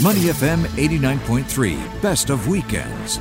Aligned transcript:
Money 0.00 0.30
FM 0.30 0.62
89.3, 0.76 2.00
best 2.00 2.30
of 2.30 2.46
weekends. 2.46 3.18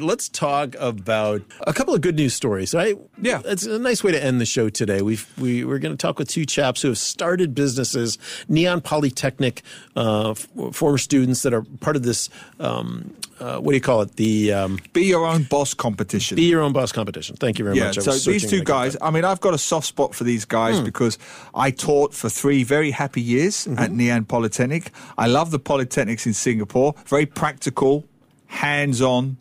Let's 0.00 0.28
talk 0.28 0.74
about 0.78 1.42
a 1.66 1.72
couple 1.72 1.94
of 1.94 2.00
good 2.00 2.16
news 2.16 2.34
stories, 2.34 2.74
right? 2.74 2.96
Yeah. 3.20 3.42
It's 3.44 3.64
a 3.66 3.78
nice 3.78 4.02
way 4.02 4.12
to 4.12 4.22
end 4.22 4.40
the 4.40 4.46
show 4.46 4.68
today. 4.68 5.02
We've, 5.02 5.26
we, 5.38 5.64
we're 5.64 5.78
going 5.78 5.92
to 5.96 6.00
talk 6.00 6.18
with 6.18 6.28
two 6.28 6.46
chaps 6.46 6.82
who 6.82 6.88
have 6.88 6.98
started 6.98 7.54
businesses, 7.54 8.16
Ngee 8.48 8.70
Ann 8.70 8.80
Polytechnic, 8.80 9.62
uh, 9.96 10.30
f- 10.30 10.48
former 10.72 10.98
students 10.98 11.42
that 11.42 11.52
are 11.52 11.62
part 11.80 11.96
of 11.96 12.02
this, 12.02 12.28
um, 12.58 13.14
uh, 13.38 13.58
what 13.58 13.72
do 13.72 13.76
you 13.76 13.80
call 13.80 14.02
it? 14.02 14.16
The 14.16 14.52
um, 14.52 14.78
Be 14.92 15.04
your 15.06 15.26
own 15.26 15.44
boss 15.44 15.74
competition. 15.74 16.36
Be 16.36 16.42
Your 16.44 16.60
Own 16.62 16.72
Boss 16.72 16.92
competition. 16.92 17.36
Thank 17.36 17.58
you 17.58 17.64
very 17.64 17.76
yeah, 17.78 17.86
much. 17.86 17.98
I 17.98 18.02
so 18.02 18.30
these 18.30 18.48
two 18.48 18.62
guys. 18.62 18.96
I 19.00 19.10
mean, 19.10 19.24
I've 19.24 19.40
got 19.40 19.54
a 19.54 19.58
soft 19.58 19.86
spot 19.86 20.14
for 20.14 20.24
these 20.24 20.44
guys 20.44 20.78
Hmm. 20.78 20.84
because 20.84 21.18
I 21.54 21.70
taught 21.70 22.12
for 22.14 22.28
three 22.28 22.64
very 22.64 22.90
happy 22.90 23.22
years 23.22 23.66
Mm-hmm. 23.66 23.78
at 23.78 23.90
Ngee 23.90 24.10
Ann 24.10 24.24
Polytechnic. 24.26 24.90
I 25.18 25.26
love 25.26 25.50
the 25.50 25.58
polytechnics 25.58 26.26
in 26.26 26.34
Singapore, 26.34 26.94
very 27.06 27.26
practical, 27.26 28.06
hands 28.46 29.00
on 29.00 29.36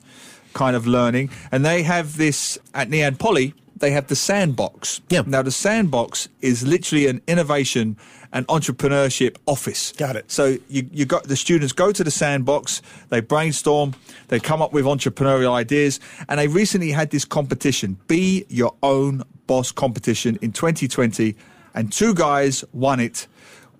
kind 0.54 0.76
of 0.76 0.88
learning. 0.88 1.30
And 1.52 1.66
they 1.66 1.84
have 1.84 2.18
this 2.18 2.58
at 2.74 2.90
Ngee 2.90 3.06
Ann 3.06 3.16
Poly, 3.16 3.54
they 3.80 3.92
have 3.92 4.08
the 4.08 4.16
sandbox. 4.16 5.02
Yeah. 5.10 5.24
Now, 5.26 5.42
the 5.42 5.52
sandbox 5.52 6.30
is 6.42 6.66
literally 6.66 7.08
an 7.08 7.22
innovation 7.28 7.98
and 8.32 8.46
entrepreneurship 8.48 9.38
office. 9.46 9.92
Got 9.94 10.16
it. 10.16 10.30
So 10.30 10.58
you, 10.70 10.88
you 10.92 11.06
got 11.06 11.24
the 11.24 11.36
students 11.36 11.74
go 11.74 11.92
to 11.92 12.04
the 12.04 12.12
sandbox, 12.12 12.82
they 13.10 13.22
brainstorm, 13.22 13.96
they 14.28 14.40
come 14.40 14.62
up 14.62 14.72
with 14.72 14.86
entrepreneurial 14.86 15.54
ideas, 15.54 16.00
and 16.28 16.40
they 16.40 16.48
recently 16.48 16.92
had 16.92 17.10
this 17.10 17.26
competition, 17.26 17.98
Be 18.08 18.46
Your 18.50 18.76
Own 18.84 19.24
Boss 19.48 19.72
competition 19.72 20.38
in 20.42 20.52
2020, 20.52 21.36
and 21.74 21.92
two 21.92 22.14
guys 22.14 22.64
won 22.74 23.00
it 23.00 23.28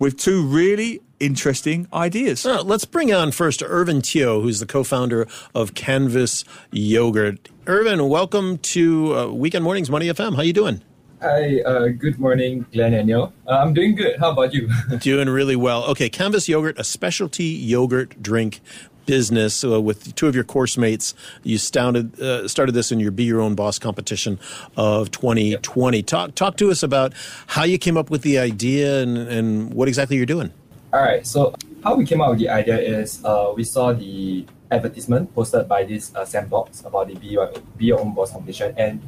with 0.00 0.16
two 0.16 0.44
really 0.44 1.00
interesting 1.20 1.86
ideas. 1.92 2.44
Uh, 2.44 2.62
let's 2.62 2.86
bring 2.86 3.12
on 3.12 3.30
first 3.30 3.62
Irvin 3.62 4.02
Teo, 4.02 4.40
who's 4.40 4.58
the 4.58 4.66
co-founder 4.66 5.28
of 5.54 5.74
Canvas 5.74 6.44
Yogurt. 6.72 7.48
Irvin, 7.66 8.08
welcome 8.08 8.58
to 8.58 9.14
uh, 9.16 9.26
Weekend 9.28 9.62
Mornings 9.62 9.90
Money 9.90 10.06
FM. 10.06 10.34
How 10.34 10.42
you 10.42 10.54
doing? 10.54 10.82
Hi, 11.22 11.60
uh, 11.66 11.88
good 11.88 12.18
morning, 12.18 12.64
Glenn 12.72 12.94
and 12.94 13.06
Neil. 13.06 13.30
Uh, 13.46 13.58
I'm 13.58 13.74
doing 13.74 13.94
good. 13.94 14.18
How 14.18 14.30
about 14.30 14.54
you? 14.54 14.70
Doing 15.00 15.28
really 15.28 15.54
well. 15.54 15.84
Okay, 15.84 16.08
Canvas 16.08 16.48
Yogurt, 16.48 16.78
a 16.78 16.84
specialty 16.84 17.44
yogurt 17.44 18.22
drink 18.22 18.62
business 19.10 19.64
uh, 19.64 19.80
with 19.80 20.14
two 20.14 20.28
of 20.28 20.36
your 20.36 20.44
course 20.44 20.78
mates. 20.78 21.14
You 21.42 21.58
started 21.58 22.20
uh, 22.20 22.46
started 22.46 22.72
this 22.78 22.92
in 22.92 23.00
your 23.00 23.10
Be 23.10 23.24
Your 23.24 23.40
Own 23.40 23.56
Boss 23.56 23.76
competition 23.76 24.38
of 24.76 25.10
2020. 25.10 26.02
Talk 26.04 26.36
talk 26.36 26.56
to 26.58 26.70
us 26.70 26.84
about 26.84 27.12
how 27.48 27.64
you 27.64 27.76
came 27.76 27.96
up 27.96 28.08
with 28.08 28.22
the 28.22 28.38
idea 28.38 29.02
and, 29.02 29.18
and 29.18 29.74
what 29.74 29.88
exactly 29.88 30.16
you're 30.16 30.30
doing. 30.30 30.52
All 30.92 31.02
right. 31.02 31.26
So 31.26 31.54
how 31.82 31.96
we 31.96 32.06
came 32.06 32.20
up 32.20 32.30
with 32.30 32.38
the 32.38 32.50
idea 32.50 32.78
is 32.78 33.18
uh, 33.24 33.52
we 33.56 33.64
saw 33.64 33.92
the 33.92 34.46
advertisement 34.70 35.34
posted 35.34 35.66
by 35.66 35.82
this 35.82 36.14
uh, 36.14 36.24
sandbox 36.24 36.82
about 36.86 37.08
the 37.08 37.16
Be 37.16 37.34
Your, 37.34 37.50
Be 37.76 37.86
Your 37.86 37.98
Own 37.98 38.14
Boss 38.14 38.30
competition, 38.30 38.72
and 38.78 39.02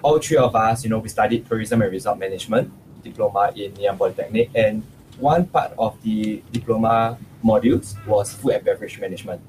all 0.00 0.18
three 0.18 0.38
of 0.38 0.56
us, 0.56 0.84
you 0.84 0.90
know, 0.90 0.98
we 0.98 1.10
studied 1.10 1.46
tourism 1.46 1.82
and 1.82 1.92
resort 1.92 2.18
management 2.18 2.72
diploma 3.04 3.52
in 3.54 3.72
Nanyang 3.72 3.98
Polytechnic, 3.98 4.48
and 4.54 4.82
one 5.18 5.44
part 5.46 5.72
of 5.76 6.00
the 6.02 6.42
diploma 6.50 7.18
modules 7.42 7.94
was 8.06 8.32
food 8.32 8.52
and 8.54 8.64
beverage 8.64 8.98
management, 9.00 9.40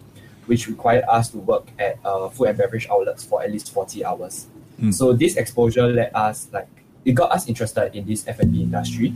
which 0.46 0.68
required 0.68 1.04
us 1.08 1.30
to 1.30 1.38
work 1.38 1.68
at 1.80 2.00
uh, 2.04 2.30
food 2.30 2.50
and 2.50 2.58
beverage 2.58 2.88
outlets 2.90 3.24
for 3.24 3.42
at 3.44 3.52
least 3.52 3.74
40 3.74 4.06
hours. 4.06 4.48
So 4.92 5.14
this 5.14 5.38
exposure 5.38 5.88
let 5.88 6.16
us 6.16 6.48
like 6.52 6.68
it 7.06 7.14
got 7.14 7.32
us 7.32 7.48
interested 7.48 7.96
in 7.96 8.06
this 8.06 8.28
F&B 8.28 8.64
industry, 8.64 9.14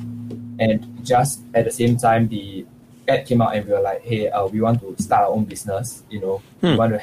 and 0.59 1.03
just 1.03 1.42
at 1.53 1.66
the 1.66 1.72
same 1.72 1.97
time 1.97 2.28
the 2.28 2.66
ad 3.08 3.25
came 3.25 3.42
out 3.42 3.56
and 3.56 3.66
we 3.66 3.72
were 3.73 3.81
like, 3.81 4.03
hey, 4.03 4.30
uh, 4.30 4.45
we 4.45 4.61
want 4.61 4.81
to 4.81 4.95
start 5.02 5.23
our 5.23 5.31
own 5.31 5.45
business. 5.45 6.03
You 6.09 6.22
know, 6.22 6.41
we 6.62 6.75
want 6.75 6.94
to 6.94 7.02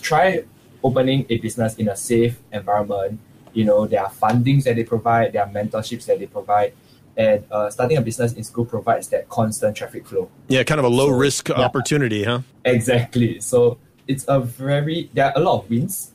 try 0.00 0.44
opening 0.82 1.26
a 1.28 1.38
business 1.38 1.76
in 1.76 1.88
a 1.88 1.96
safe 1.96 2.38
environment. 2.52 3.20
You 3.52 3.64
know, 3.64 3.86
there 3.86 4.02
are 4.02 4.10
fundings 4.10 4.64
that 4.64 4.76
they 4.76 4.84
provide, 4.84 5.32
there 5.32 5.42
are 5.42 5.48
mentorships 5.48 6.06
that 6.06 6.18
they 6.18 6.26
provide, 6.26 6.72
and 7.16 7.44
uh, 7.50 7.68
starting 7.70 7.96
a 7.98 8.00
business 8.02 8.32
in 8.32 8.44
school 8.44 8.64
provides 8.64 9.08
that 9.08 9.28
constant 9.28 9.76
traffic 9.76 10.06
flow. 10.06 10.30
Yeah, 10.48 10.62
kind 10.62 10.78
of 10.78 10.84
a 10.84 10.88
low 10.88 11.08
So, 11.08 11.16
risk 11.16 11.48
yeah. 11.48 11.56
opportunity, 11.60 12.24
huh? 12.24 12.40
Exactly. 12.64 13.40
So 13.40 13.78
it's 14.08 14.24
a 14.28 14.40
very 14.40 15.10
there 15.12 15.26
are 15.26 15.32
a 15.36 15.40
lot 15.40 15.58
of 15.62 15.70
wins 15.70 16.12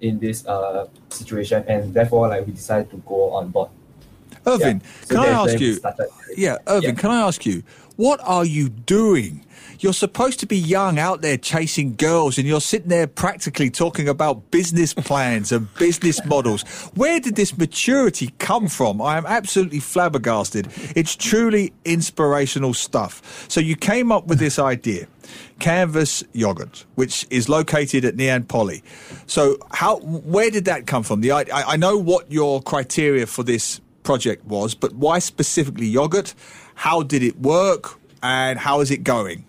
in 0.00 0.18
this 0.18 0.46
uh, 0.46 0.86
situation, 1.10 1.64
and 1.68 1.92
therefore, 1.92 2.28
like 2.28 2.46
we 2.46 2.52
decided 2.52 2.90
to 2.90 2.96
go 3.06 3.30
on 3.32 3.50
board. 3.50 3.70
Irvin, 4.46 4.80
Yeah. 4.80 5.04
So 5.04 5.14
can 5.16 5.24
I 5.24 5.42
ask 5.44 5.60
you? 5.60 5.74
started. 5.74 6.08
Yeah, 6.36 6.56
Irvin, 6.66 6.94
Yeah. 6.94 7.00
can 7.00 7.10
I 7.10 7.20
ask 7.26 7.44
you, 7.44 7.62
what 7.98 8.20
are 8.22 8.44
you 8.44 8.68
doing? 8.68 9.44
You're 9.80 9.92
supposed 9.92 10.38
to 10.38 10.46
be 10.46 10.56
young 10.56 11.00
out 11.00 11.20
there 11.20 11.36
chasing 11.36 11.96
girls, 11.96 12.38
and 12.38 12.46
you're 12.46 12.60
sitting 12.60 12.90
there 12.90 13.08
practically 13.08 13.70
talking 13.70 14.08
about 14.08 14.52
business 14.52 14.94
plans 14.94 15.50
and 15.50 15.72
business 15.74 16.24
models. 16.24 16.62
Where 16.94 17.18
did 17.18 17.34
this 17.34 17.58
maturity 17.58 18.32
come 18.38 18.68
from? 18.68 19.02
I 19.02 19.18
am 19.18 19.26
absolutely 19.26 19.80
flabbergasted. 19.80 20.68
It's 20.94 21.16
truly 21.16 21.72
inspirational 21.84 22.72
stuff. 22.72 23.46
So, 23.48 23.58
you 23.60 23.74
came 23.74 24.12
up 24.12 24.28
with 24.28 24.38
this 24.38 24.60
idea. 24.60 25.08
Canvas 25.58 26.22
Yogurt, 26.32 26.86
which 26.94 27.26
is 27.30 27.48
located 27.48 28.04
at 28.04 28.14
Ngee 28.14 28.28
Ann 28.28 28.44
Poly. 28.44 28.84
So, 29.26 29.58
how, 29.72 29.96
where 29.98 30.50
did 30.50 30.66
that 30.66 30.86
come 30.86 31.02
from? 31.02 31.20
The, 31.20 31.32
I, 31.32 31.44
I 31.52 31.76
know 31.76 31.98
what 31.98 32.30
your 32.30 32.62
criteria 32.62 33.26
for 33.26 33.42
this 33.42 33.80
project 34.08 34.42
was, 34.46 34.74
but 34.74 34.94
why 34.94 35.18
specifically 35.18 35.86
yogurt? 35.86 36.32
How 36.86 37.02
did 37.02 37.22
it 37.22 37.36
work, 37.38 38.00
and 38.22 38.58
how 38.58 38.80
is 38.80 38.90
it 38.90 39.04
going? 39.04 39.44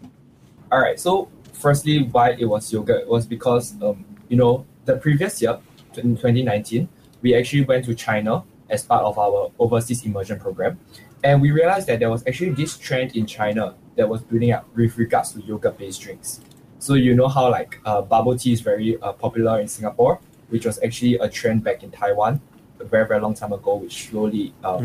All 0.70 0.82
right. 0.82 1.00
So, 1.00 1.30
firstly, 1.54 2.04
why 2.16 2.32
it 2.32 2.44
was 2.44 2.74
yogurt 2.74 3.08
was 3.08 3.26
because 3.26 3.66
um, 3.82 4.04
you 4.28 4.36
know 4.36 4.66
the 4.84 4.98
previous 4.98 5.42
year, 5.42 5.56
in 5.96 6.18
2019, 6.18 6.90
we 7.22 7.34
actually 7.40 7.64
went 7.64 7.86
to 7.86 7.96
China 7.96 8.44
as 8.70 8.84
part 8.84 9.04
of 9.06 9.18
our 9.18 9.50
overseas 9.60 10.04
immersion 10.04 10.38
program, 10.38 10.78
and 11.24 11.42
we 11.42 11.52
realized 11.52 11.88
that 11.88 12.00
there 12.02 12.10
was 12.10 12.22
actually 12.28 12.52
this 12.62 12.78
trend 12.78 13.16
in 13.16 13.26
China 13.26 13.76
that 13.96 14.10
was 14.10 14.22
building 14.24 14.52
up 14.52 14.66
with 14.76 14.98
regards 14.98 15.32
to 15.32 15.40
yogurt-based 15.40 16.02
drinks. 16.02 16.42
So 16.80 16.96
you 16.96 17.16
know 17.16 17.30
how 17.30 17.50
like 17.50 17.80
uh, 17.86 18.02
bubble 18.02 18.38
tea 18.38 18.52
is 18.52 18.60
very 18.60 19.00
uh, 19.02 19.14
popular 19.14 19.62
in 19.62 19.70
Singapore, 19.70 20.20
which 20.50 20.66
was 20.66 20.84
actually 20.84 21.16
a 21.16 21.30
trend 21.30 21.64
back 21.64 21.82
in 21.82 21.92
Taiwan 21.92 22.42
a 22.80 22.86
very 22.86 23.08
very 23.08 23.20
long 23.22 23.34
time 23.34 23.54
ago, 23.54 23.76
which 23.76 24.10
slowly 24.10 24.54
uh, 24.64 24.78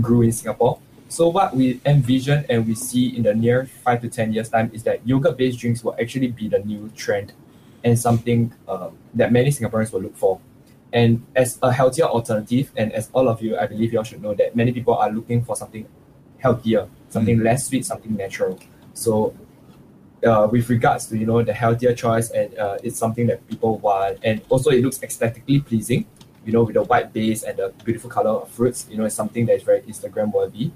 grew 0.00 0.22
in 0.22 0.32
Singapore. 0.32 0.78
So 1.08 1.28
what 1.28 1.56
we 1.56 1.80
envision 1.84 2.44
and 2.48 2.66
we 2.66 2.74
see 2.74 3.16
in 3.16 3.24
the 3.24 3.34
near 3.34 3.66
five 3.66 4.00
to 4.02 4.08
ten 4.08 4.32
years 4.32 4.48
time 4.48 4.70
is 4.72 4.84
that 4.84 5.06
yogurt-based 5.06 5.58
drinks 5.58 5.82
will 5.82 5.96
actually 6.00 6.28
be 6.28 6.48
the 6.48 6.60
new 6.60 6.88
trend, 6.94 7.32
and 7.84 7.98
something 7.98 8.52
uh, 8.68 8.90
that 9.14 9.32
many 9.32 9.50
Singaporeans 9.50 9.92
will 9.92 10.02
look 10.02 10.16
for. 10.16 10.40
And 10.92 11.24
as 11.36 11.58
a 11.62 11.72
healthier 11.72 12.06
alternative, 12.06 12.70
and 12.76 12.92
as 12.92 13.10
all 13.12 13.28
of 13.28 13.42
you, 13.42 13.56
I 13.56 13.66
believe 13.66 13.92
you 13.92 13.98
all 13.98 14.04
should 14.04 14.22
know 14.22 14.34
that 14.34 14.56
many 14.56 14.72
people 14.72 14.94
are 14.94 15.10
looking 15.10 15.44
for 15.44 15.56
something 15.56 15.86
healthier, 16.38 16.88
something 17.10 17.40
less 17.40 17.66
sweet, 17.66 17.84
something 17.84 18.16
natural. 18.16 18.58
So 18.94 19.34
uh, 20.24 20.48
with 20.50 20.68
regards 20.68 21.06
to 21.06 21.16
you 21.16 21.26
know 21.26 21.42
the 21.42 21.52
healthier 21.52 21.94
choice 21.94 22.30
and 22.30 22.56
uh, 22.58 22.78
it's 22.82 22.98
something 22.98 23.26
that 23.26 23.46
people 23.48 23.78
want 23.78 24.18
and 24.22 24.40
also 24.48 24.70
it 24.70 24.82
looks 24.82 25.02
aesthetically 25.02 25.60
pleasing 25.60 26.06
you 26.44 26.52
know 26.52 26.62
with 26.62 26.74
the 26.74 26.82
white 26.82 27.12
base 27.12 27.42
and 27.42 27.58
the 27.58 27.72
beautiful 27.84 28.08
color 28.10 28.30
of 28.30 28.48
fruits 28.50 28.86
you 28.90 28.96
know 28.96 29.04
it's 29.04 29.14
something 29.14 29.46
that 29.46 29.54
is 29.54 29.62
very 29.62 29.80
instagram 29.82 30.32
worthy 30.32 30.70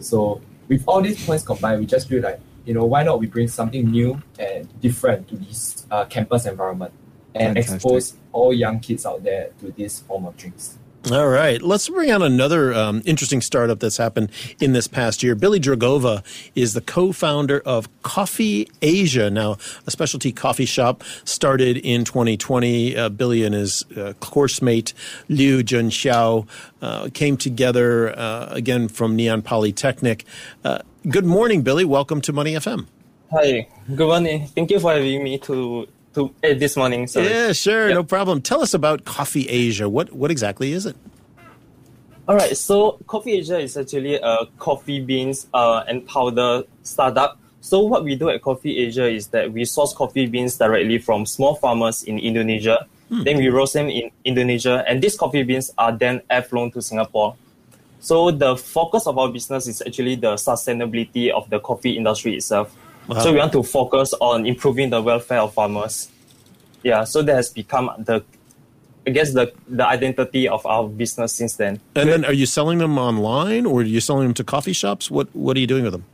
so 0.00 0.40
with 0.68 0.82
all 0.86 1.00
these 1.00 1.24
points 1.24 1.44
combined 1.44 1.80
we 1.80 1.86
just 1.86 2.08
feel 2.08 2.22
like 2.22 2.40
you 2.64 2.74
know 2.74 2.84
why 2.84 3.02
not 3.02 3.18
we 3.18 3.26
bring 3.26 3.48
something 3.48 3.90
new 3.90 4.20
and 4.38 4.68
different 4.80 5.28
to 5.28 5.36
this 5.36 5.86
uh, 5.90 6.04
campus 6.04 6.46
environment 6.46 6.92
and 7.34 7.56
Fantastic. 7.56 7.74
expose 7.74 8.14
all 8.32 8.52
young 8.52 8.78
kids 8.78 9.04
out 9.06 9.22
there 9.22 9.50
to 9.60 9.72
this 9.72 10.00
form 10.00 10.26
of 10.26 10.36
drinks 10.36 10.78
All 11.10 11.26
right, 11.26 11.60
let's 11.60 11.88
bring 11.88 12.12
on 12.12 12.22
another 12.22 12.72
um, 12.72 13.02
interesting 13.04 13.40
startup 13.40 13.80
that's 13.80 13.96
happened 13.96 14.30
in 14.60 14.72
this 14.72 14.86
past 14.86 15.20
year. 15.24 15.34
Billy 15.34 15.58
Dragova 15.58 16.22
is 16.54 16.74
the 16.74 16.80
co-founder 16.80 17.60
of 17.66 17.88
Coffee 18.02 18.68
Asia, 18.82 19.28
now 19.28 19.56
a 19.84 19.90
specialty 19.90 20.30
coffee 20.30 20.64
shop 20.64 21.02
started 21.24 21.76
in 21.78 22.04
2020. 22.04 22.96
Uh, 22.96 23.08
Billy 23.08 23.42
and 23.42 23.52
his 23.52 23.84
uh, 23.96 24.12
course 24.20 24.62
mate 24.62 24.94
Liu 25.28 25.64
Junxiao 25.64 26.46
uh, 26.80 27.08
came 27.12 27.36
together 27.36 28.16
uh, 28.16 28.46
again 28.52 28.86
from 28.86 29.18
Ngee 29.18 29.32
Ann 29.32 29.42
Polytechnic. 29.42 30.24
Uh, 30.62 30.78
good 31.08 31.26
morning, 31.26 31.62
Billy. 31.62 31.84
Welcome 31.84 32.20
to 32.20 32.32
Money 32.32 32.52
FM. 32.52 32.86
Hi, 33.32 33.66
good 33.92 34.06
morning. 34.06 34.46
Thank 34.46 34.70
you 34.70 34.78
for 34.78 34.92
having 34.92 35.24
me 35.24 35.38
to 35.38 35.88
to 36.14 36.32
eh, 36.42 36.54
this 36.54 36.76
morning. 36.76 37.06
Sorry. 37.06 37.26
Yeah, 37.28 37.52
sure, 37.52 37.88
Yeah. 37.88 37.94
no 37.94 38.04
problem. 38.04 38.40
Tell 38.42 38.62
us 38.62 38.74
about 38.74 39.04
Coffee 39.04 39.48
Asia. 39.48 39.88
What 39.88 40.12
what 40.12 40.30
exactly 40.30 40.72
is 40.72 40.86
it? 40.86 40.96
All 42.28 42.36
right. 42.36 42.56
So 42.56 42.98
Coffee 43.06 43.32
Asia 43.32 43.58
is 43.58 43.76
actually 43.76 44.14
a 44.16 44.46
coffee 44.58 45.00
beans 45.00 45.46
uh, 45.52 45.84
and 45.88 46.06
powder 46.06 46.62
startup. 46.82 47.38
So 47.60 47.80
what 47.80 48.04
we 48.04 48.14
do 48.16 48.28
at 48.28 48.42
Coffee 48.42 48.78
Asia 48.78 49.06
is 49.06 49.28
that 49.28 49.52
we 49.52 49.64
source 49.64 49.92
coffee 49.94 50.26
beans 50.26 50.56
directly 50.56 50.98
from 50.98 51.26
small 51.26 51.54
farmers 51.54 52.02
in 52.02 52.18
Indonesia. 52.18 52.86
Then 53.12 53.36
we 53.36 53.48
roast 53.50 53.74
them 53.74 53.90
in 53.92 54.10
Indonesia, 54.24 54.82
and 54.88 55.02
these 55.02 55.18
coffee 55.18 55.42
beans 55.42 55.70
are 55.76 55.92
then 55.92 56.22
air 56.30 56.40
flown 56.40 56.70
to 56.72 56.80
Singapore. 56.80 57.36
So 58.00 58.30
the 58.30 58.56
focus 58.56 59.06
of 59.06 59.18
our 59.18 59.28
business 59.28 59.66
is 59.68 59.82
actually 59.84 60.16
the 60.16 60.34
sustainability 60.40 61.28
of 61.28 61.50
the 61.50 61.60
coffee 61.60 61.92
industry 61.98 62.34
itself. 62.36 62.74
Wow. 63.08 63.18
So 63.20 63.32
we 63.32 63.38
want 63.38 63.52
to 63.52 63.62
focus 63.62 64.14
on 64.20 64.46
improving 64.46 64.90
the 64.90 65.02
welfare 65.02 65.40
of 65.40 65.54
farmers. 65.54 66.08
Yeah, 66.82 67.04
so 67.04 67.22
that 67.22 67.34
has 67.34 67.50
become 67.50 67.90
the, 67.98 68.24
I 69.06 69.10
guess 69.10 69.32
the 69.32 69.52
the 69.68 69.86
identity 69.86 70.48
of 70.48 70.64
our 70.66 70.88
business 70.88 71.34
since 71.34 71.56
then. 71.56 71.80
And 71.94 72.08
then, 72.08 72.24
are 72.24 72.32
you 72.32 72.46
selling 72.46 72.78
them 72.78 72.98
online, 72.98 73.66
or 73.66 73.80
are 73.80 73.84
you 73.84 74.00
selling 74.00 74.24
them 74.24 74.34
to 74.34 74.44
coffee 74.44 74.72
shops? 74.72 75.10
What 75.10 75.28
What 75.34 75.56
are 75.56 75.60
you 75.60 75.66
doing 75.66 75.84
with 75.84 75.92
them? 75.92 76.04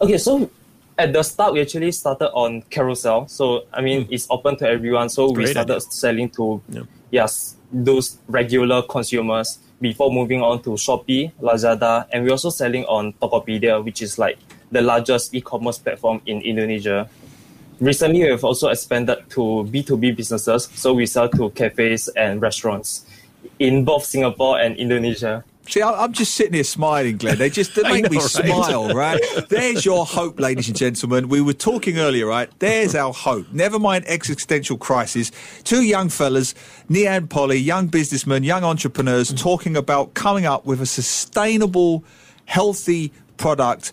Okay, 0.00 0.18
so 0.18 0.50
at 0.98 1.12
the 1.12 1.22
start 1.22 1.52
we 1.52 1.60
actually 1.60 1.92
started 1.92 2.30
on 2.32 2.62
Carousell. 2.70 3.28
So 3.28 3.64
I 3.72 3.80
mean 3.80 4.04
hmm. 4.04 4.12
it's 4.12 4.26
open 4.30 4.56
to 4.58 4.68
everyone. 4.68 5.08
So 5.08 5.30
we 5.30 5.46
started 5.46 5.76
idea. 5.76 5.90
selling 5.90 6.30
to 6.30 6.62
Yeah. 6.68 6.82
yes 7.10 7.56
those 7.72 8.18
regular 8.28 8.82
consumers 8.82 9.58
before 9.80 10.10
moving 10.12 10.40
on 10.40 10.62
to 10.62 10.70
Shopee, 10.70 11.32
Lazada, 11.40 12.06
and 12.12 12.24
we're 12.24 12.30
also 12.30 12.50
selling 12.50 12.84
on 12.84 13.12
Tokopedia, 13.14 13.84
which 13.84 14.00
is 14.00 14.18
like 14.18 14.38
the 14.74 14.82
largest 14.82 15.34
e-commerce 15.34 15.78
platform 15.78 16.20
in 16.26 16.42
Indonesia. 16.42 17.08
Recently, 17.80 18.22
we 18.22 18.28
have 18.30 18.44
also 18.44 18.68
expanded 18.68 19.18
to 19.30 19.40
B2B 19.70 20.16
businesses, 20.16 20.68
so 20.74 20.92
we 20.94 21.06
sell 21.06 21.28
to 21.30 21.50
cafes 21.50 22.08
and 22.08 22.42
restaurants 22.42 23.06
in 23.58 23.84
both 23.84 24.04
Singapore 24.04 24.58
and 24.58 24.76
Indonesia. 24.76 25.44
See, 25.66 25.80
I- 25.80 26.04
I'm 26.04 26.12
just 26.12 26.34
sitting 26.34 26.52
here 26.54 26.64
smiling, 26.64 27.16
Glenn. 27.16 27.38
They 27.38 27.50
just 27.50 27.74
they 27.74 27.82
I 27.86 28.02
make 28.02 28.10
me 28.10 28.18
right? 28.18 28.26
smile, 28.30 28.88
right? 28.94 29.20
There's 29.48 29.84
your 29.84 30.04
hope, 30.04 30.38
ladies 30.38 30.68
and 30.68 30.76
gentlemen. 30.76 31.28
We 31.28 31.40
were 31.40 31.54
talking 31.54 31.98
earlier, 31.98 32.26
right? 32.26 32.50
There's 32.58 32.94
our 32.94 33.12
hope. 33.14 33.46
Never 33.52 33.78
mind 33.78 34.04
existential 34.06 34.76
crisis. 34.76 35.30
Two 35.62 35.82
young 35.82 36.10
fellas, 36.10 36.54
Ngee 36.90 37.06
Ann 37.06 37.28
Poly, 37.28 37.56
young 37.58 37.86
businessmen, 37.86 38.42
young 38.44 38.62
entrepreneurs, 38.62 39.32
talking 39.32 39.76
about 39.76 40.14
coming 40.14 40.46
up 40.46 40.66
with 40.66 40.80
a 40.82 40.86
sustainable, 40.86 42.04
healthy 42.44 43.12
product 43.36 43.92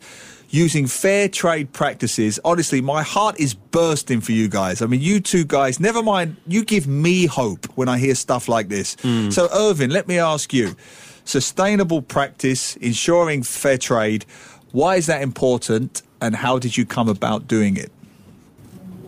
using 0.51 0.85
fair 0.85 1.27
trade 1.27 1.73
practices. 1.73 2.39
Honestly, 2.45 2.81
my 2.81 3.01
heart 3.01 3.39
is 3.39 3.53
bursting 3.53 4.21
for 4.21 4.33
you 4.33 4.47
guys. 4.47 4.81
I 4.81 4.85
mean, 4.85 5.01
you 5.01 5.19
two 5.19 5.45
guys, 5.45 5.79
never 5.79 6.03
mind, 6.03 6.37
you 6.45 6.63
give 6.63 6.87
me 6.87 7.25
hope 7.25 7.65
when 7.75 7.87
I 7.89 7.97
hear 7.97 8.15
stuff 8.15 8.47
like 8.47 8.67
this. 8.67 8.95
So, 9.33 9.47
Irvin, 9.53 9.89
let 9.89 10.07
me 10.07 10.19
ask 10.19 10.53
you 10.53 10.75
sustainable 11.23 12.01
practice, 12.01 12.75
ensuring 12.77 13.43
fair 13.43 13.77
trade, 13.77 14.25
why 14.71 14.95
is 14.95 15.05
that 15.07 15.21
important 15.21 16.01
and 16.21 16.35
how 16.35 16.59
did 16.59 16.77
you 16.77 16.85
come 16.85 17.07
about 17.07 17.47
doing 17.47 17.77
it? 17.77 17.91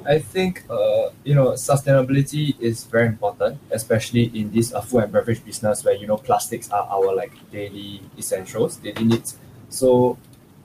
I 0.05 0.19
think 0.19 0.63
uh, 0.69 1.09
you 1.23 1.33
know 1.33 1.51
sustainability 1.51 2.59
is 2.59 2.83
very 2.83 3.07
important, 3.07 3.59
especially 3.71 4.23
in 4.37 4.51
this 4.51 4.73
uh, 4.73 4.81
food 4.81 5.03
and 5.03 5.13
beverage 5.13 5.45
business 5.45 5.83
where 5.85 5.95
you 5.95 6.07
know 6.07 6.17
plastics 6.17 6.69
are 6.71 6.85
our 6.91 7.15
like 7.15 7.31
daily 7.51 8.01
essentials, 8.17 8.77
daily 8.77 9.05
needs. 9.05 9.37
So 9.69 10.17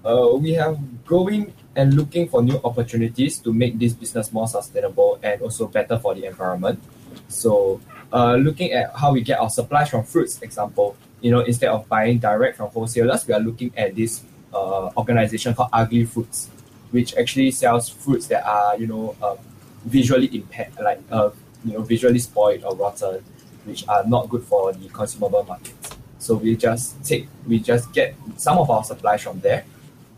uh, 0.08 0.34
we 0.34 0.52
have 0.52 0.78
growing 1.05 1.52
and 1.76 1.94
looking 1.94 2.28
for 2.28 2.43
new 2.43 2.58
opportunities 2.64 3.38
to 3.38 3.52
make 3.52 3.78
this 3.78 3.93
business 3.93 4.32
more 4.32 4.49
sustainable 4.49 5.20
and 5.22 5.40
also 5.43 5.66
better 5.69 5.99
for 5.99 6.14
the 6.14 6.25
environment. 6.25 6.81
So 7.28 7.81
uh, 8.12 8.37
looking 8.37 8.72
at 8.72 8.96
how 8.96 9.12
we 9.12 9.20
get 9.20 9.38
our 9.38 9.50
supplies 9.50 9.90
from 9.90 10.05
fruits, 10.05 10.40
example, 10.43 10.96
you 11.20 11.31
know 11.31 11.40
instead 11.40 11.69
of 11.69 11.88
buying 11.88 12.19
direct 12.19 12.56
from 12.56 12.70
wholesalers, 12.70 13.26
we 13.26 13.34
are 13.34 13.40
looking 13.40 13.70
at 13.76 13.94
this 13.94 14.22
uh, 14.55 14.90
organization 14.96 15.55
called 15.55 15.70
Ugly 15.72 16.06
Fruits 16.06 16.49
which 16.90 17.14
actually 17.16 17.50
sells 17.50 17.88
fruits 17.88 18.26
that 18.28 18.46
are 18.46 18.76
you 18.78 18.87
know 18.87 19.16
um, 19.22 19.38
visually 19.84 20.34
impaired, 20.34 20.72
like 20.82 21.00
uh, 21.10 21.31
you 21.64 21.75
know 21.75 21.82
visually 21.82 22.19
spoiled 22.19 22.64
or 22.64 22.75
rotten, 22.76 23.22
which 23.64 23.87
are 23.88 24.05
not 24.05 24.28
good 24.28 24.44
for 24.44 24.72
the 24.72 24.88
consumable 24.88 25.44
markets. 25.44 25.90
So 26.19 26.34
we 26.34 26.56
just 26.56 27.02
take 27.05 27.28
we 27.46 27.58
just 27.60 27.93
get 27.93 28.14
some 28.37 28.58
of 28.58 28.70
our 28.70 28.84
supplies 28.84 29.22
from 29.22 29.40
there, 29.40 29.64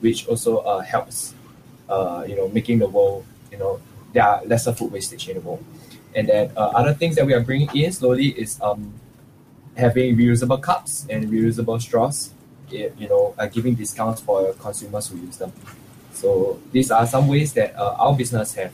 which 0.01 0.27
also 0.29 0.59
uh, 0.59 0.81
helps 0.81 1.35
uh, 1.89 2.25
you 2.29 2.37
know 2.37 2.49
making 2.49 2.79
the 2.79 2.89
world 2.89 3.25
you 3.53 3.59
know 3.59 3.81
there 4.13 4.25
are 4.25 4.45
lesser 4.47 4.73
food 4.73 4.93
wastage 4.93 5.29
in 5.29 5.37
the 5.37 5.41
world. 5.41 5.65
And 6.15 6.29
then 6.29 6.51
uh, 6.57 6.73
other 6.75 6.93
things 6.95 7.15
that 7.17 7.25
we 7.27 7.33
are 7.35 7.41
bringing 7.41 7.71
in 7.75 7.93
slowly 7.93 8.29
is 8.29 8.61
um, 8.61 8.93
having 9.77 10.17
reusable 10.17 10.61
cups 10.61 11.07
and 11.09 11.31
reusable 11.31 11.81
straws. 11.81 12.31
eh, 12.73 12.91
You 12.99 13.09
know, 13.09 13.35
uh, 13.39 13.47
giving 13.47 13.75
discounts 13.75 14.21
for 14.21 14.53
consumers 14.55 15.09
who 15.09 15.19
use 15.19 15.37
them. 15.39 15.53
So 16.13 16.61
these 16.73 16.91
are 16.91 17.07
some 17.07 17.29
ways 17.29 17.53
that 17.55 17.75
uh, 17.77 17.97
our 17.99 18.15
business 18.17 18.55
have 18.55 18.73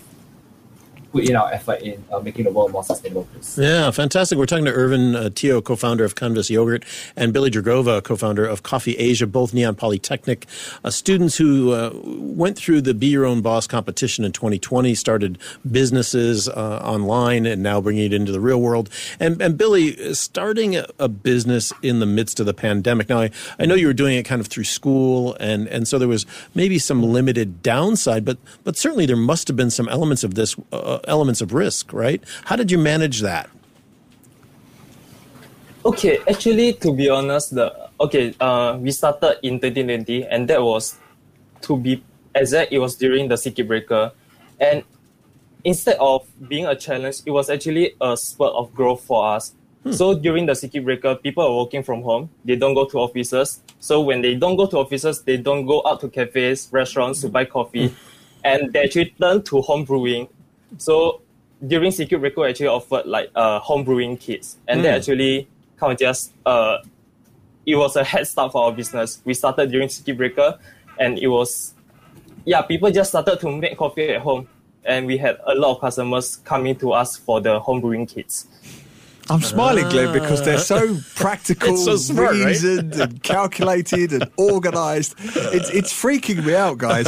put 1.12 1.28
in 1.28 1.36
our 1.36 1.52
effort 1.52 1.80
in 1.80 2.02
uh, 2.12 2.18
making 2.20 2.44
the 2.44 2.50
world 2.50 2.72
more 2.72 2.84
sustainable. 2.84 3.26
Yeah, 3.56 3.90
fantastic. 3.90 4.38
We're 4.38 4.46
talking 4.46 4.64
to 4.64 4.72
Irvin 4.72 5.14
uh, 5.14 5.30
Teo, 5.34 5.60
co-founder 5.60 6.04
of 6.04 6.14
Canvas 6.14 6.50
Yogurt, 6.50 6.84
and 7.16 7.32
Billy 7.32 7.50
Dragova, 7.50 8.02
co 8.02 8.16
founder 8.16 8.46
of 8.46 8.62
Coffee 8.62 8.96
Asia, 8.96 9.26
both 9.26 9.52
Ngee 9.52 9.66
Ann 9.66 9.74
Polytechnic 9.74 10.46
uh, 10.84 10.90
students 10.90 11.36
who 11.36 11.72
uh, 11.72 11.90
went 12.04 12.56
through 12.56 12.80
the 12.80 12.94
Be 12.94 13.06
Your 13.06 13.24
Own 13.24 13.40
Boss 13.42 13.66
competition 13.66 14.24
in 14.24 14.32
2020, 14.32 14.94
started 14.94 15.38
businesses 15.70 16.48
uh, 16.48 16.80
online, 16.82 17.46
and 17.46 17.62
now 17.62 17.80
bringing 17.80 18.06
it 18.06 18.12
into 18.12 18.32
the 18.32 18.40
real 18.40 18.60
world. 18.60 18.90
And, 19.20 19.40
and 19.40 19.56
Billy, 19.56 20.14
starting 20.14 20.76
a, 20.76 20.86
a 20.98 21.08
business 21.08 21.72
in 21.82 22.00
the 22.00 22.06
midst 22.06 22.40
of 22.40 22.46
the 22.46 22.54
pandemic. 22.54 23.08
Now, 23.08 23.20
I, 23.20 23.30
I 23.58 23.66
know 23.66 23.74
you 23.74 23.86
were 23.86 23.92
doing 23.92 24.16
it 24.16 24.24
kind 24.24 24.40
of 24.40 24.46
through 24.46 24.64
school, 24.64 25.36
and, 25.40 25.68
and 25.68 25.86
so 25.86 25.98
there 25.98 26.08
was 26.08 26.26
maybe 26.54 26.78
some 26.78 27.02
limited 27.02 27.62
downside, 27.62 28.24
but 28.24 28.38
but 28.64 28.76
certainly 28.76 29.06
there 29.06 29.16
must 29.16 29.48
have 29.48 29.56
been 29.56 29.70
some 29.70 29.88
elements 29.88 30.24
of 30.24 30.34
this, 30.34 30.56
uh, 30.96 31.00
elements 31.08 31.40
of 31.40 31.52
risk, 31.52 31.92
right? 31.92 32.22
How 32.44 32.56
did 32.56 32.70
you 32.70 32.78
manage 32.78 33.20
that? 33.20 33.50
Okay, 35.84 36.18
actually, 36.28 36.72
to 36.74 36.92
be 36.92 37.08
honest, 37.08 37.54
the 37.54 37.72
okay, 38.00 38.34
uh, 38.40 38.76
we 38.80 38.90
started 38.90 39.38
in 39.42 39.60
2020, 39.60 40.26
and 40.26 40.48
that 40.48 40.62
was 40.62 40.98
to 41.62 41.76
be 41.76 42.02
exact. 42.34 42.72
It 42.72 42.78
was 42.78 42.96
during 42.96 43.28
the 43.28 43.36
circuit 43.36 43.68
breaker, 43.68 44.12
and 44.58 44.82
instead 45.64 45.96
of 45.98 46.26
being 46.48 46.66
a 46.66 46.74
challenge, 46.74 47.18
it 47.24 47.30
was 47.30 47.50
actually 47.50 47.94
a 48.00 48.16
spurt 48.16 48.52
of 48.54 48.74
growth 48.74 49.04
for 49.04 49.34
us. 49.34 49.54
So 49.92 50.18
during 50.18 50.46
the 50.46 50.54
circuit 50.54 50.84
breaker, 50.84 51.14
people 51.14 51.44
are 51.44 51.56
working 51.56 51.84
from 51.84 52.02
home. 52.02 52.28
They 52.44 52.56
don't 52.56 52.74
go 52.74 52.86
to 52.86 52.98
offices. 52.98 53.62
So 53.78 54.00
when 54.00 54.20
they 54.20 54.34
don't 54.34 54.56
go 54.56 54.66
to 54.66 54.78
offices, 54.78 55.22
they 55.22 55.36
don't 55.36 55.64
go 55.64 55.82
out 55.86 56.00
to 56.00 56.08
cafes, 56.08 56.68
restaurants 56.72 57.20
to 57.20 57.28
buy 57.28 57.44
coffee, 57.44 57.94
and 58.42 58.72
they 58.72 58.82
actually 58.82 59.14
turn 59.20 59.42
to 59.42 59.60
home 59.60 59.84
brewing. 59.84 60.28
So 60.78 61.22
during 61.66 61.92
breaker, 61.92 62.40
we 62.40 62.48
actually 62.48 62.66
offered 62.66 63.06
like 63.06 63.30
uh, 63.34 63.58
home 63.60 63.84
brewing 63.84 64.16
kits, 64.16 64.56
and 64.68 64.84
they 64.84 64.88
actually 64.88 65.48
kind 65.76 65.92
of 65.92 65.98
just 65.98 66.32
uh, 66.44 66.78
it 67.64 67.76
was 67.76 67.96
a 67.96 68.04
head 68.04 68.26
start 68.26 68.52
for 68.52 68.64
our 68.64 68.72
business. 68.72 69.20
We 69.24 69.34
started 69.34 69.70
during 69.70 69.88
circuit 69.88 70.16
breaker, 70.16 70.58
and 70.98 71.18
it 71.18 71.28
was 71.28 71.74
yeah, 72.44 72.62
people 72.62 72.90
just 72.90 73.10
started 73.10 73.40
to 73.40 73.50
make 73.50 73.76
coffee 73.76 74.10
at 74.10 74.22
home, 74.22 74.48
and 74.84 75.06
we 75.06 75.18
had 75.18 75.38
a 75.46 75.54
lot 75.54 75.74
of 75.74 75.80
customers 75.80 76.36
coming 76.36 76.76
to 76.76 76.92
us 76.92 77.16
for 77.16 77.40
the 77.40 77.58
home 77.58 77.80
brewing 77.80 78.06
kits. 78.06 78.46
I'm 79.28 79.42
smiling, 79.42 79.88
Glenn, 79.88 80.12
because 80.12 80.44
they're 80.44 80.58
so 80.58 80.98
practical, 81.14 81.76
so 81.76 81.96
smart, 81.96 82.32
right? 82.32 82.46
reasoned, 82.46 82.94
and 82.94 83.22
calculated, 83.22 84.12
and 84.12 84.30
organised. 84.38 85.14
It's 85.18 85.68
it's 85.70 85.92
freaking 85.92 86.44
me 86.44 86.54
out, 86.54 86.78
guys. 86.78 87.06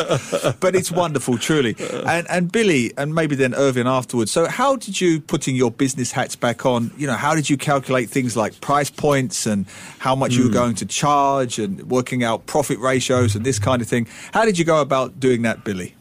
But 0.61 0.75
it's 0.75 0.91
wonderful, 0.91 1.39
truly. 1.39 1.77
And 2.07 2.27
and 2.29 2.51
Billy, 2.51 2.93
and 2.97 3.15
maybe 3.15 3.37
then 3.37 3.55
Irvin 3.55 3.87
afterwards. 3.87 4.31
So, 4.33 4.47
how 4.47 4.77
did 4.77 5.01
you 5.01 5.21
putting 5.21 5.55
your 5.55 5.71
business 5.71 6.11
hats 6.11 6.35
back 6.37 6.67
on? 6.67 6.91
You 6.97 7.07
know, 7.07 7.15
how 7.15 7.35
did 7.35 7.49
you 7.49 7.57
calculate 7.57 8.11
things 8.11 8.37
like 8.37 8.61
price 8.61 8.91
points 8.91 9.47
and 9.47 9.67
how 9.99 10.15
much 10.15 10.35
you 10.35 10.45
were 10.45 10.53
going 10.53 10.75
to 10.77 10.87
charge, 10.87 11.59
and 11.59 11.89
working 11.91 12.25
out 12.25 12.47
profit 12.47 12.79
ratios 12.79 13.37
and 13.37 13.47
this 13.47 13.59
kind 13.59 13.81
of 13.81 13.89
thing? 13.89 14.09
How 14.33 14.45
did 14.45 14.59
you 14.59 14.65
go 14.65 14.81
about 14.81 15.21
doing 15.21 15.43
that, 15.43 15.65
Billy? 15.65 15.95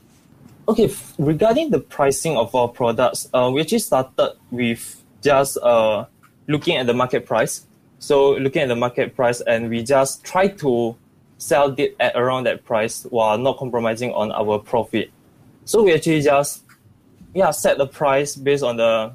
Okay, 0.69 0.85
f- 0.85 1.13
regarding 1.17 1.69
the 1.69 1.79
pricing 1.79 2.35
of 2.35 2.53
our 2.53 2.67
products, 2.67 3.29
uh, 3.33 3.49
we 3.53 3.61
actually 3.61 3.79
started 3.79 4.33
with 4.51 4.96
just 5.21 5.57
uh, 5.57 6.05
looking 6.47 6.77
at 6.77 6.87
the 6.87 6.93
market 6.93 7.25
price. 7.25 7.65
So 7.99 8.33
looking 8.33 8.61
at 8.61 8.67
the 8.67 8.75
market 8.75 9.15
price, 9.15 9.41
and 9.41 9.69
we 9.69 9.83
just 9.83 10.23
try 10.23 10.47
to 10.47 10.95
sell 11.37 11.73
it 11.77 11.95
at 11.99 12.15
around 12.15 12.45
that 12.45 12.65
price 12.65 13.03
while 13.09 13.37
not 13.37 13.57
compromising 13.57 14.11
on 14.13 14.31
our 14.31 14.59
profit. 14.59 15.11
So 15.65 15.83
we 15.83 15.93
actually 15.93 16.21
just 16.21 16.63
yeah 17.33 17.51
set 17.51 17.77
the 17.77 17.87
price 17.87 18.35
based 18.35 18.63
on 18.63 18.77
the 18.77 19.13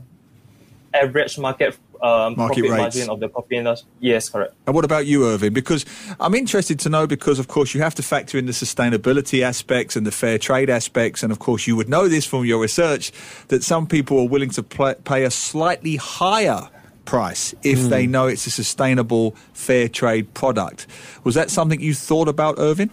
average 0.95 1.39
market 1.39 1.77
um, 2.03 2.35
Market 2.37 2.37
profit 2.37 2.63
rates. 2.63 2.79
margin 2.97 3.11
of 3.11 3.21
the 3.21 3.29
coffee 3.29 3.57
industry. 3.57 3.89
Yes, 4.01 4.29
correct. 4.29 4.55
And 4.67 4.75
what 4.75 4.85
about 4.85 5.07
you, 5.07 5.27
Irvin? 5.27 5.53
Because 5.53 5.87
I'm 6.19 6.35
interested 6.35 6.79
to 6.81 6.89
know 6.89 7.07
because, 7.07 7.39
of 7.39 7.49
course, 7.49 7.75
you 7.75 7.81
have 7.81 7.95
to 7.95 8.03
factor 8.03 8.37
in 8.39 8.47
the 8.47 8.53
sustainability 8.53 9.43
aspects 9.43 9.95
and 9.95 10.07
the 10.07 10.11
fair 10.11 10.39
trade 10.39 10.69
aspects. 10.69 11.23
And, 11.23 11.31
of 11.31 11.39
course, 11.39 11.67
you 11.67 11.77
would 11.77 11.89
know 11.89 12.09
this 12.09 12.27
from 12.27 12.45
your 12.45 12.61
research 12.61 13.13
that 13.49 13.63
some 13.63 13.87
people 13.87 14.19
are 14.19 14.29
willing 14.29 14.51
to 14.51 14.63
pl- 14.63 14.95
pay 15.05 15.25
a 15.25 15.31
slightly 15.31 15.97
higher 15.97 16.69
price 17.05 17.55
if 17.63 17.81
they 17.89 18.07
know 18.07 18.27
it's 18.27 18.47
a 18.47 18.51
sustainable 18.51 19.33
fair 19.53 19.89
trade 19.89 20.33
product. 20.35 20.87
Was 21.25 21.35
that 21.35 21.51
something 21.51 21.81
you 21.81 21.95
thought 21.95 22.29
about, 22.29 22.57
Irvin? 22.59 22.91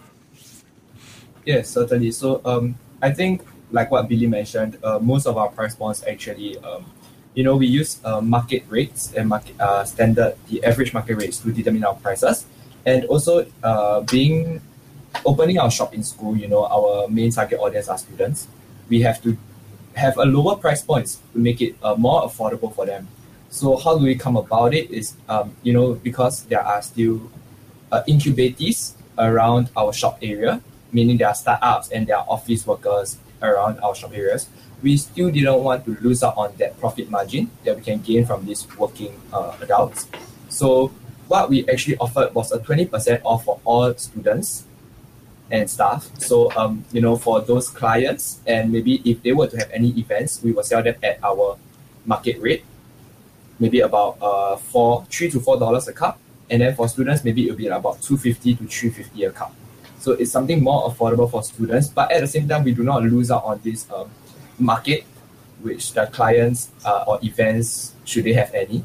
Yes, 1.44 1.70
certainly. 1.70 2.10
So 2.12 2.40
um, 2.44 2.76
I 3.02 3.10
think 3.12 3.42
like 3.72 3.90
what 3.90 4.08
Billy 4.08 4.26
mentioned, 4.26 4.78
uh, 4.82 4.98
most 4.98 5.26
of 5.26 5.36
our 5.36 5.48
price 5.48 5.74
points 5.74 6.04
actually, 6.06 6.58
um, 6.58 6.84
you 7.34 7.44
know, 7.44 7.56
we 7.56 7.66
use 7.66 8.00
uh, 8.04 8.20
market 8.20 8.64
rates 8.68 9.12
and 9.14 9.28
market 9.28 9.58
uh, 9.60 9.84
standard, 9.84 10.36
the 10.48 10.62
average 10.64 10.92
market 10.92 11.16
rates 11.16 11.38
to 11.38 11.52
determine 11.52 11.84
our 11.84 11.94
prices. 11.94 12.44
And 12.84 13.04
also, 13.06 13.46
uh, 13.62 14.00
being 14.02 14.60
opening 15.24 15.58
our 15.58 15.70
shop 15.70 15.94
in 15.94 16.02
school, 16.02 16.36
you 16.36 16.48
know, 16.48 16.66
our 16.66 17.08
main 17.08 17.30
target 17.30 17.60
audience 17.60 17.88
are 17.88 17.98
students. 17.98 18.48
We 18.88 19.02
have 19.02 19.22
to 19.22 19.36
have 19.94 20.16
a 20.16 20.24
lower 20.24 20.56
price 20.56 20.82
points 20.82 21.20
to 21.32 21.38
make 21.38 21.60
it 21.60 21.76
uh, 21.82 21.94
more 21.94 22.22
affordable 22.22 22.74
for 22.74 22.86
them. 22.86 23.08
So 23.50 23.76
how 23.76 23.98
do 23.98 24.04
we 24.04 24.14
come 24.14 24.36
about 24.36 24.74
it? 24.74 24.90
Is 24.90 25.14
um, 25.28 25.54
you 25.62 25.72
know 25.72 25.94
because 25.94 26.44
there 26.44 26.62
are 26.62 26.80
still 26.82 27.20
uh, 27.90 28.02
incubators 28.06 28.94
around 29.18 29.70
our 29.76 29.92
shop 29.92 30.18
area, 30.22 30.62
meaning 30.92 31.18
there 31.18 31.28
are 31.28 31.34
startups 31.34 31.90
and 31.90 32.06
there 32.06 32.16
are 32.16 32.26
office 32.28 32.66
workers 32.66 33.18
around 33.42 33.80
our 33.80 33.94
shop 33.94 34.12
areas. 34.14 34.48
We 34.82 34.96
still 34.96 35.30
didn't 35.30 35.62
want 35.62 35.84
to 35.84 35.96
lose 36.00 36.22
out 36.22 36.36
on 36.36 36.54
that 36.58 36.78
profit 36.80 37.10
margin 37.10 37.50
that 37.64 37.76
we 37.76 37.82
can 37.82 38.00
gain 38.00 38.24
from 38.24 38.46
these 38.46 38.66
working 38.78 39.20
uh, 39.32 39.56
adults. 39.60 40.08
So 40.48 40.88
what 41.28 41.48
we 41.48 41.68
actually 41.68 41.96
offered 41.98 42.34
was 42.34 42.50
a 42.52 42.58
20% 42.58 43.20
off 43.24 43.44
for 43.44 43.60
all 43.64 43.94
students 43.94 44.64
and 45.50 45.70
staff. 45.70 46.08
So 46.18 46.50
um, 46.56 46.84
you 46.92 47.00
know, 47.00 47.16
for 47.16 47.40
those 47.40 47.68
clients, 47.68 48.40
and 48.46 48.72
maybe 48.72 49.02
if 49.04 49.22
they 49.22 49.32
were 49.32 49.46
to 49.48 49.56
have 49.58 49.70
any 49.70 49.90
events, 49.98 50.42
we 50.42 50.52
will 50.52 50.62
sell 50.62 50.82
them 50.82 50.94
at 51.02 51.22
our 51.22 51.58
market 52.04 52.40
rate, 52.40 52.64
maybe 53.58 53.80
about 53.80 54.16
uh 54.22 54.56
four, 54.56 55.04
three 55.10 55.30
to 55.30 55.40
four 55.40 55.58
dollars 55.58 55.88
a 55.88 55.92
cup. 55.92 56.18
And 56.48 56.62
then 56.62 56.74
for 56.74 56.88
students, 56.88 57.22
maybe 57.24 57.44
it'll 57.44 57.56
be 57.56 57.68
about 57.68 58.02
two 58.02 58.16
fifty 58.16 58.54
to 58.54 58.66
three 58.66 58.90
fifty 58.90 59.24
a 59.24 59.30
cup. 59.30 59.54
So 60.00 60.12
it's 60.12 60.32
something 60.32 60.62
more 60.62 60.90
affordable 60.90 61.30
for 61.30 61.42
students, 61.42 61.88
but 61.88 62.10
at 62.10 62.20
the 62.20 62.26
same 62.26 62.48
time, 62.48 62.64
we 62.64 62.72
do 62.72 62.82
not 62.82 63.02
lose 63.02 63.30
out 63.30 63.44
on 63.44 63.60
this 63.62 63.86
um, 63.92 64.10
market, 64.58 65.04
which 65.60 65.92
the 65.92 66.06
clients 66.06 66.70
uh, 66.84 67.04
or 67.06 67.18
events, 67.22 67.94
should 68.04 68.24
they 68.24 68.32
have 68.32 68.52
any. 68.54 68.82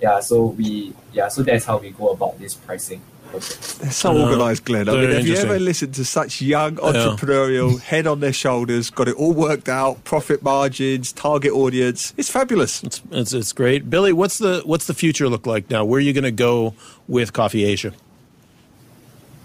Yeah, 0.00 0.20
so 0.20 0.46
we 0.46 0.94
yeah, 1.12 1.28
so 1.28 1.42
that's 1.42 1.64
how 1.64 1.78
we 1.78 1.90
go 1.90 2.10
about 2.10 2.38
this 2.38 2.54
pricing. 2.54 3.02
process. 3.32 3.78
They're 3.78 3.90
so 3.90 4.16
organised, 4.16 4.64
Glenn. 4.64 4.88
I 4.88 4.92
mean, 4.92 5.10
have 5.10 5.26
you 5.26 5.36
ever 5.36 5.58
listened 5.58 5.94
to 5.94 6.04
such 6.04 6.40
young 6.40 6.76
entrepreneurial, 6.76 7.80
head 7.80 8.06
on 8.06 8.20
their 8.20 8.32
shoulders, 8.32 8.90
got 8.90 9.08
it 9.08 9.16
all 9.16 9.32
worked 9.32 9.68
out, 9.68 10.04
profit 10.04 10.42
margins, 10.42 11.12
target 11.12 11.52
audience? 11.52 12.14
It's 12.16 12.30
fabulous. 12.30 12.82
It's, 12.82 13.02
it's, 13.10 13.32
it's 13.32 13.52
great. 13.52 13.90
Billy, 13.90 14.12
what's 14.12 14.38
the 14.38 14.62
what's 14.64 14.86
the 14.86 14.94
future 14.94 15.28
look 15.28 15.46
like 15.46 15.70
now? 15.70 15.84
Where 15.84 15.98
are 15.98 16.00
you 16.00 16.12
going 16.12 16.24
to 16.24 16.30
go 16.30 16.74
with 17.08 17.32
Coffee 17.32 17.64
Asia? 17.64 17.92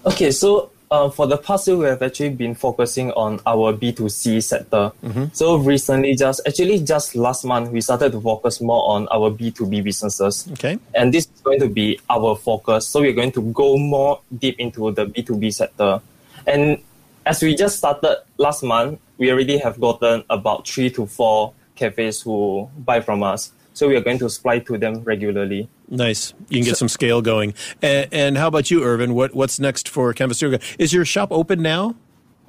Okay, 0.06 0.32
so 0.32 0.72
uh, 0.90 1.10
for 1.10 1.28
the 1.28 1.38
past 1.38 1.68
year, 1.68 1.78
we 1.78 1.86
have 1.86 2.02
actually 2.02 2.30
been 2.30 2.56
focusing 2.56 3.12
on 3.12 3.40
our 3.46 3.74
B2C 3.74 4.42
sector. 4.42 4.92
So 5.34 5.58
recently, 5.58 6.16
just 6.16 6.42
actually 6.48 6.80
just 6.80 7.16
last 7.16 7.44
month, 7.44 7.72
we 7.72 7.82
started 7.82 8.12
to 8.14 8.22
focus 8.22 8.62
more 8.62 8.90
on 8.96 9.08
our 9.10 9.30
B2B 9.30 9.84
businesses. 9.84 10.48
Okay. 10.54 10.80
And 10.96 11.14
this 11.14 11.26
is 11.26 11.42
going 11.42 11.60
to 11.60 11.68
be 11.68 12.00
our 12.10 12.36
focus. 12.36 12.88
So 12.88 13.02
we're 13.02 13.14
going 13.14 13.34
to 13.34 13.42
go 13.52 13.78
more 13.78 14.22
deep 14.38 14.60
into 14.60 14.92
the 14.92 15.06
B2B 15.08 15.54
sector. 15.54 16.02
And 16.46 16.82
as 17.26 17.42
we 17.42 17.56
just 17.56 17.78
started 17.78 18.24
last 18.38 18.64
month, 18.64 19.00
we 19.18 19.32
already 19.32 19.58
have 19.58 19.80
gotten 19.80 20.24
about 20.30 20.68
three 20.68 20.90
to 20.92 21.06
four 21.06 21.54
cafes 21.76 22.22
who 22.22 22.70
buy 22.78 23.02
from 23.02 23.24
us. 23.24 23.52
So 23.78 23.88
we 23.88 23.96
are 23.96 24.02
going 24.02 24.18
to 24.18 24.28
supply 24.28 24.58
to 24.58 24.76
them 24.76 25.04
regularly. 25.04 25.70
Nice. 25.88 26.34
You 26.50 26.58
can 26.62 26.66
get 26.66 26.78
some 26.78 26.90
scale 26.90 27.22
going. 27.22 27.54
And, 27.80 28.08
and 28.12 28.36
how 28.36 28.48
about 28.48 28.72
you, 28.72 28.84
Irvin? 28.84 29.14
What 29.14 29.36
what's 29.36 29.60
next 29.60 29.88
for 29.88 30.12
Canvas 30.14 30.42
Yogurt? 30.42 30.64
Is 30.80 30.94
your 30.94 31.06
shop 31.06 31.32
open 31.32 31.62
now 31.62 31.94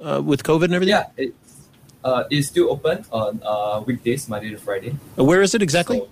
uh, 0.01 0.23
with 0.25 0.41
COVID 0.41 0.63
and 0.63 0.73
everything? 0.73 0.95
Yeah, 0.95 1.05
it's, 1.17 1.35
uh, 2.03 2.23
it's 2.31 2.47
still 2.47 2.71
open 2.71 3.05
on 3.11 3.41
uh, 3.45 3.83
weekdays, 3.85 4.27
Monday 4.27 4.49
to 4.49 4.57
Friday. 4.57 4.95
Uh, 5.19 5.23
Where 5.23 5.43
is 5.43 5.53
it 5.53 5.61
exactly? 5.61 5.99
So, 5.99 6.09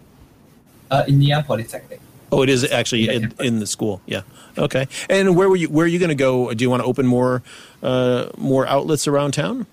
uh, 0.91 1.05
in 1.07 1.19
Ngee 1.19 1.35
Ann 1.35 1.43
Polytechnic. 1.45 1.99
oh, 2.31 2.43
it 2.43 2.49
is 2.49 2.63
actually 2.71 3.09
in, 3.09 3.33
in 3.39 3.57
the 3.57 3.65
school. 3.65 4.01
Yeah. 4.05 4.21
Okay. 4.55 4.87
And 5.09 5.35
where 5.35 5.49
were 5.49 5.55
you? 5.55 5.67
Where 5.67 5.85
are 5.85 5.89
you 5.89 5.97
going 5.97 6.15
to 6.15 6.23
go? 6.29 6.53
Do 6.53 6.63
you 6.63 6.69
want 6.69 6.83
to 6.83 6.87
open 6.87 7.07
more 7.07 7.41
uh, 7.81 8.29
more 8.37 8.67
outlets 8.67 9.07
around 9.07 9.31
town? 9.33 9.65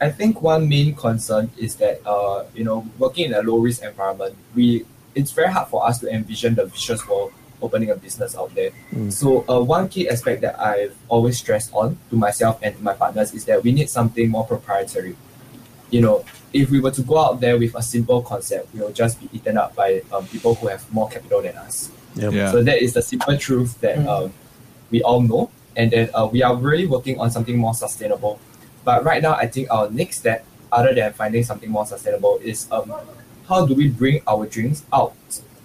I 0.00 0.10
think 0.10 0.42
one 0.42 0.68
main 0.68 0.94
concern 0.94 1.50
is 1.56 1.76
that 1.76 2.06
uh, 2.06 2.44
you 2.54 2.64
know 2.64 2.86
working 2.98 3.26
in 3.26 3.34
a 3.34 3.42
low 3.42 3.58
risk 3.58 3.82
environment, 3.82 4.36
we 4.54 4.84
it's 5.14 5.30
very 5.30 5.50
hard 5.52 5.68
for 5.68 5.86
us 5.86 5.98
to 6.00 6.12
envision 6.12 6.54
the 6.54 6.66
vicious 6.66 7.06
world 7.08 7.32
opening 7.62 7.90
a 7.90 7.96
business 7.96 8.36
out 8.36 8.54
there. 8.54 8.70
So 9.10 9.44
uh, 9.48 9.60
one 9.62 9.88
key 9.88 10.08
aspect 10.08 10.42
that 10.42 10.60
I've 10.60 10.94
always 11.08 11.38
stressed 11.38 11.72
on 11.72 11.96
to 12.10 12.16
myself 12.16 12.58
and 12.62 12.76
to 12.76 12.82
my 12.82 12.92
partners 12.92 13.32
is 13.32 13.44
that 13.46 13.62
we 13.62 13.72
need 13.72 13.88
something 13.88 14.28
more 14.28 14.44
proprietary. 14.44 15.16
You 15.90 16.00
know, 16.00 16.24
if 16.52 16.70
we 16.70 16.80
were 16.80 16.90
to 16.90 17.02
go 17.02 17.18
out 17.18 17.40
there 17.40 17.58
with 17.58 17.74
a 17.74 17.82
simple 17.82 18.22
concept, 18.22 18.74
we 18.74 18.80
will 18.80 18.92
just 18.92 19.20
be 19.20 19.28
eaten 19.32 19.56
up 19.56 19.74
by 19.74 20.02
um, 20.12 20.26
people 20.26 20.54
who 20.56 20.68
have 20.68 20.82
more 20.92 21.08
capital 21.08 21.40
than 21.42 21.56
us. 21.56 21.90
Yeah. 22.14 22.50
So 22.50 22.62
that 22.62 22.82
is 22.82 22.94
the 22.94 23.02
simple 23.02 23.36
truth 23.38 23.80
that 23.80 23.98
um, 24.06 24.32
we 24.90 25.02
all 25.02 25.20
know, 25.20 25.50
and 25.76 25.90
then 25.90 26.10
uh, 26.14 26.28
we 26.30 26.42
are 26.42 26.54
really 26.54 26.86
working 26.86 27.18
on 27.18 27.30
something 27.30 27.56
more 27.56 27.74
sustainable. 27.74 28.38
But 28.84 29.04
right 29.04 29.22
now, 29.22 29.34
I 29.34 29.46
think 29.46 29.70
our 29.70 29.90
next 29.90 30.18
step, 30.18 30.44
other 30.70 30.94
than 30.94 31.12
finding 31.12 31.42
something 31.44 31.70
more 31.70 31.86
sustainable, 31.86 32.38
is 32.42 32.70
um, 32.70 32.92
how 33.48 33.66
do 33.66 33.74
we 33.74 33.88
bring 33.88 34.22
our 34.26 34.46
drinks 34.46 34.84
out 34.92 35.14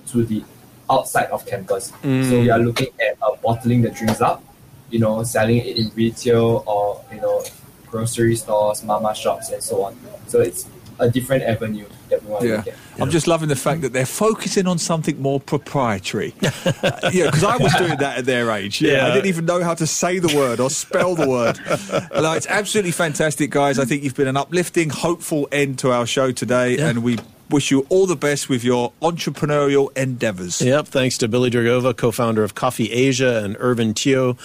to 0.07 0.23
the 0.23 0.43
outside 0.89 1.25
of 1.31 1.45
campus? 1.45 1.91
So 2.01 2.39
we 2.39 2.49
are 2.49 2.59
looking 2.59 2.87
at 2.99 3.17
uh, 3.21 3.35
bottling 3.43 3.81
the 3.81 3.89
drinks 3.91 4.21
up, 4.21 4.43
you 4.89 4.99
know, 4.99 5.23
selling 5.23 5.57
it 5.57 5.77
in 5.77 5.91
retail 5.95 6.63
or 6.65 7.03
you 7.13 7.21
know, 7.21 7.43
grocery 7.87 8.35
stores, 8.35 8.83
mama 8.83 9.13
shops, 9.13 9.49
and 9.49 9.61
so 9.61 9.83
on. 9.83 9.97
So 10.27 10.41
it's 10.41 10.65
a 10.99 11.09
different 11.09 11.43
avenue 11.43 11.85
that 12.09 12.23
we 12.23 12.29
want 12.29 12.41
to 12.43 12.47
Yeah. 12.65 12.73
I'm 12.99 13.09
just 13.09 13.27
loving 13.27 13.47
the 13.49 13.55
fact 13.55 13.81
that 13.81 13.93
they're 13.93 14.05
focusing 14.05 14.67
on 14.67 14.77
something 14.77 15.21
more 15.21 15.39
proprietary. 15.39 16.33
Uh, 16.81 17.09
yeah, 17.13 17.25
because 17.25 17.43
I 17.43 17.57
was 17.57 17.73
doing 17.75 17.97
that 17.97 18.19
at 18.19 18.25
their 18.25 18.49
age. 18.51 18.81
Yeah, 18.81 19.07
I 19.07 19.13
didn't 19.13 19.27
even 19.27 19.45
know 19.45 19.63
how 19.63 19.73
to 19.75 19.87
say 19.87 20.19
the 20.19 20.33
word 20.35 20.59
or 20.59 20.69
spell 20.69 21.15
the 21.15 21.27
word. 21.27 21.59
no, 22.13 22.33
it's 22.33 22.47
absolutely 22.47 22.91
fantastic, 22.91 23.49
guys. 23.49 23.79
I 23.79 23.85
think 23.85 24.03
you've 24.03 24.15
been 24.15 24.27
an 24.27 24.37
uplifting, 24.37 24.89
hopeful 24.89 25.47
end 25.51 25.79
to 25.79 25.91
our 25.91 26.05
show 26.05 26.31
today, 26.31 26.77
Yeah. 26.77 26.89
and 26.89 27.03
we 27.03 27.17
wish 27.49 27.71
you 27.71 27.85
all 27.89 28.05
the 28.05 28.15
best 28.15 28.47
with 28.49 28.63
your 28.63 28.91
entrepreneurial 29.01 29.95
endeavors. 29.97 30.61
Yep. 30.61 30.87
Thanks 30.87 31.17
to 31.19 31.27
Billy 31.27 31.49
Dragova, 31.49 31.95
co-founder 31.95 32.43
of 32.43 32.55
Coffee 32.55 32.91
Asia, 32.91 33.41
and 33.43 33.55
Irvin 33.59 33.93
Teo, 33.93 34.37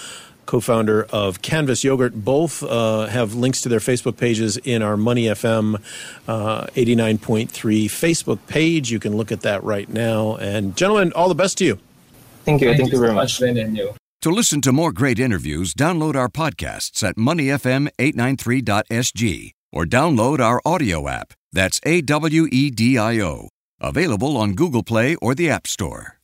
co-founder 0.45 1.05
of 1.05 1.41
Canvas 1.41 1.83
Yogurt. 1.83 2.23
Both 2.23 2.61
uh, 2.63 3.07
have 3.07 3.33
links 3.33 3.61
to 3.61 3.69
their 3.69 3.79
Facebook 3.79 4.17
pages 4.17 4.57
in 4.57 4.81
our 4.81 4.97
Money 4.97 5.25
FM 5.25 5.81
uh, 6.27 6.65
89.3 6.67 7.49
Facebook 7.85 8.39
page. 8.47 8.91
You 8.91 8.99
can 8.99 9.15
look 9.17 9.31
at 9.31 9.41
that 9.41 9.63
right 9.63 9.89
now. 9.89 10.35
And 10.37 10.75
gentlemen, 10.75 11.11
all 11.13 11.29
the 11.29 11.35
best 11.35 11.57
to 11.59 11.65
you. 11.65 11.79
Thank 12.43 12.61
you. 12.61 12.75
Thank, 12.75 12.91
you 12.91 12.97
so 12.97 13.01
very 13.01 13.13
much. 13.13 13.39
Glenn 13.39 13.57
and 13.57 13.73
Neil. 13.73 13.95
To 14.21 14.29
listen 14.31 14.61
to 14.61 14.71
more 14.71 14.91
great 14.91 15.19
interviews, 15.19 15.73
download 15.73 16.15
our 16.15 16.29
podcasts 16.29 17.03
at 17.03 17.15
moneyfm893.sg 17.15 19.51
or 19.71 19.85
download 19.85 20.39
our 20.39 20.61
audio 20.65 21.07
app. 21.07 21.33
That's 21.51 21.79
A 21.83 22.01
W 22.01 22.47
E 22.51 22.71
D 22.71 22.97
I 22.97 23.19
O. 23.19 23.49
Available 23.79 24.35
on 24.37 24.53
Google 24.53 24.83
Play 24.83 25.15
or 25.15 25.35
the 25.35 25.49
App 25.49 25.67
Store. 25.67 26.15